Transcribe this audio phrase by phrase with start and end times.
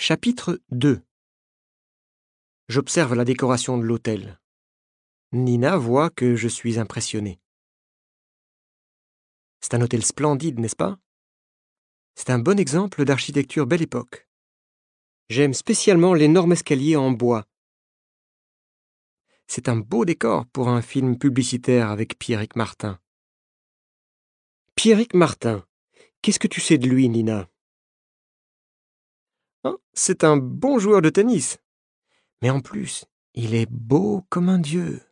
[0.00, 1.02] Chapitre 2
[2.68, 4.40] J'observe la décoration de l'hôtel.
[5.32, 7.40] Nina voit que je suis impressionné.
[9.60, 11.00] C'est un hôtel splendide, n'est-ce pas?
[12.14, 14.28] C'est un bon exemple d'architecture belle époque.
[15.30, 17.44] J'aime spécialement l'énorme escalier en bois.
[19.48, 23.00] C'est un beau décor pour un film publicitaire avec Pierrick Martin.
[24.76, 25.66] Pierrick Martin,
[26.22, 27.50] qu'est-ce que tu sais de lui, Nina?
[29.64, 31.58] Hein, C'est un bon joueur de tennis.
[32.42, 33.04] Mais en plus,
[33.34, 35.02] il est beau comme un dieu,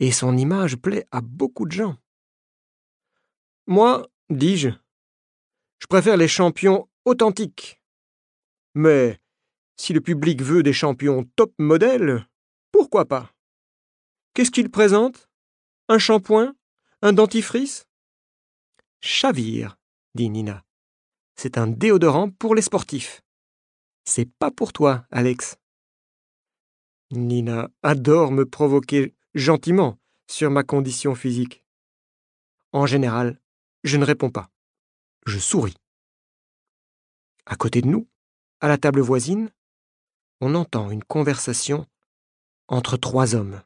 [0.00, 1.96] et son image plaît à beaucoup de gens.
[3.66, 4.70] Moi, dis-je,
[5.78, 7.82] je préfère les champions authentiques.
[8.74, 9.20] Mais
[9.76, 12.28] si le public veut des champions top modèles,
[12.70, 13.32] pourquoi pas?
[14.34, 15.28] Qu'est-ce qu'il présente?
[15.88, 16.54] Un shampoing?
[17.02, 17.86] Un dentifrice?
[19.00, 19.76] Chavire,
[20.14, 20.64] dit Nina.
[21.34, 23.22] C'est un déodorant pour les sportifs.
[24.04, 25.56] C'est pas pour toi, Alex.
[27.10, 31.64] Nina adore me provoquer gentiment sur ma condition physique.
[32.72, 33.40] En général,
[33.84, 34.50] je ne réponds pas.
[35.26, 35.76] Je souris.
[37.46, 38.08] À côté de nous,
[38.60, 39.50] à la table voisine,
[40.40, 41.86] on entend une conversation
[42.68, 43.62] entre trois hommes.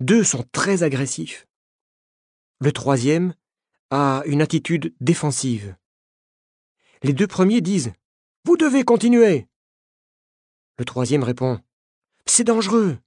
[0.00, 1.46] Deux sont très agressifs.
[2.60, 3.34] Le troisième
[3.90, 5.76] a une attitude défensive.
[7.02, 7.92] Les deux premiers disent
[8.44, 9.46] Vous devez continuer.
[10.76, 11.60] Le troisième répond
[12.26, 12.98] C'est dangereux.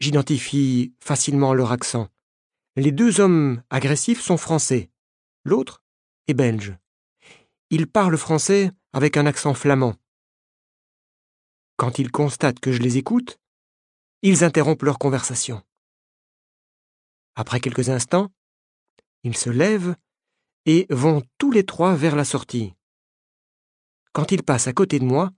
[0.00, 2.08] J'identifie facilement leur accent.
[2.76, 4.90] Les deux hommes agressifs sont français.
[5.44, 5.82] L'autre
[6.28, 6.76] est belge.
[7.70, 9.94] Ils parlent français avec un accent flamand.
[11.78, 13.40] Quand ils constatent que je les écoute,
[14.20, 15.62] ils interrompent leur conversation.
[17.34, 18.30] Après quelques instants,
[19.22, 19.96] ils se lèvent
[20.66, 22.74] et vont tous les trois vers la sortie.
[24.14, 25.32] Quand ils passent à côté de moi,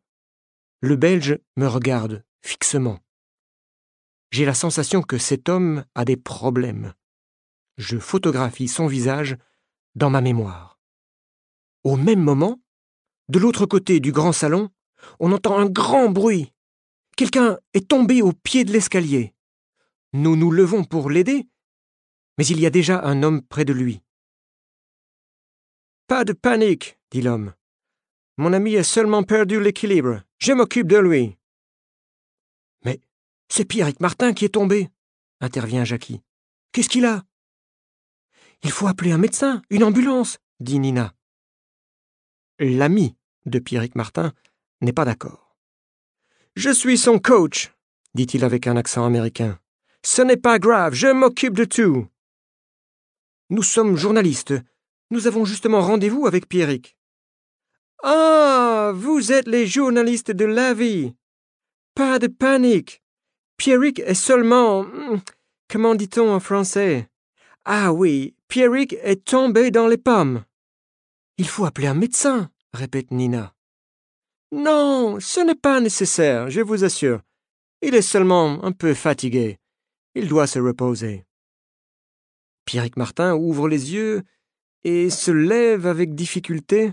[0.82, 3.00] le Belge me regarde fixement.
[4.30, 6.92] J'ai la sensation que cet homme a des problèmes.
[7.78, 9.38] Je photographie son visage
[9.94, 10.78] dans ma mémoire.
[11.84, 12.60] Au même moment,
[13.30, 14.68] de l'autre côté du grand salon,
[15.20, 16.52] on entend un grand bruit.
[17.16, 19.32] Quelqu'un est tombé au pied de l'escalier.
[20.12, 21.48] Nous nous levons pour l'aider,
[22.36, 24.02] mais il y a déjà un homme près de lui.
[26.08, 27.54] Pas de panique, dit l'homme.
[28.38, 30.22] Mon ami a seulement perdu l'équilibre.
[30.38, 31.36] Je m'occupe de lui.
[32.84, 33.00] Mais
[33.48, 34.90] c'est Pierrick Martin qui est tombé,
[35.40, 36.20] intervient Jackie.
[36.72, 37.24] Qu'est-ce qu'il a?
[38.62, 41.14] Il faut appeler un médecin, une ambulance, dit Nina.
[42.58, 43.16] L'ami
[43.46, 44.32] de Pierrick Martin
[44.82, 45.56] n'est pas d'accord.
[46.56, 47.72] Je suis son coach,
[48.14, 49.58] dit-il avec un accent américain.
[50.02, 52.06] Ce n'est pas grave, je m'occupe de tout.
[53.48, 54.54] Nous sommes journalistes.
[55.10, 56.96] Nous avons justement rendez-vous avec Pierrick.
[58.08, 61.12] Ah, vous êtes les journalistes de la vie.
[61.96, 63.02] Pas de panique.
[63.56, 64.84] Pierrick est seulement.
[64.84, 65.18] hmm,
[65.68, 67.08] Comment dit-on en français?
[67.64, 70.44] Ah oui, Pierrick est tombé dans les pommes.
[71.36, 73.52] Il faut appeler un médecin, répète Nina.
[74.52, 77.22] Non, ce n'est pas nécessaire, je vous assure.
[77.82, 79.58] Il est seulement un peu fatigué.
[80.14, 81.26] Il doit se reposer.
[82.66, 84.22] Pierrick Martin ouvre les yeux
[84.84, 86.92] et se lève avec difficulté.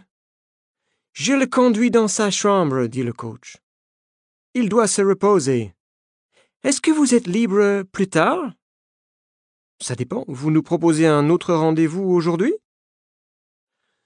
[1.13, 3.57] Je le conduis dans sa chambre, dit le coach.
[4.55, 5.75] Il doit se reposer.
[6.63, 8.53] Est-ce que vous êtes libre plus tard?
[9.79, 10.25] Ça dépend.
[10.27, 12.53] Vous nous proposez un autre rendez-vous aujourd'hui?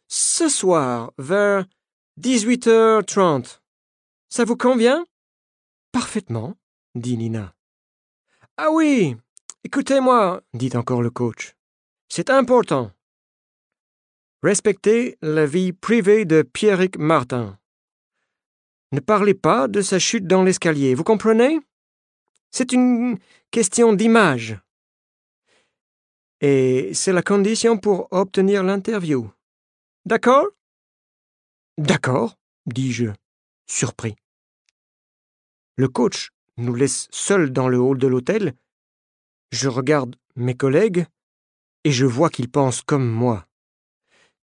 [0.10, 1.66] Ce soir, vers
[2.20, 3.60] 18h30.
[4.28, 5.06] Ça vous convient?
[5.94, 6.58] Parfaitement,
[6.96, 7.56] dit Nina.
[8.58, 9.16] Ah oui,
[9.64, 11.56] écoutez-moi, dit encore le coach.
[12.10, 12.92] C'est important.
[14.44, 17.58] Respectez la vie privée de Pierrick Martin.
[18.92, 21.60] Ne parlez pas de sa chute dans l'escalier, vous comprenez?
[22.52, 23.18] C'est une
[23.50, 24.60] question d'image.
[26.42, 29.32] Et c'est la condition pour obtenir l'interview.
[30.06, 30.46] D'accord?
[31.80, 32.38] D'accord,
[32.68, 33.08] dis-je,
[33.66, 34.16] surpris.
[35.78, 38.54] Le coach nous laisse seuls dans le hall de l'hôtel.
[39.52, 41.08] Je regarde mes collègues
[41.84, 43.47] et je vois qu'ils pensent comme moi,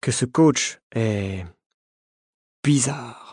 [0.05, 1.47] que ce coach est
[2.63, 3.24] bizarre.